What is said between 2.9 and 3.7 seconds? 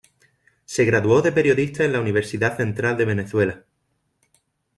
de Venezuela.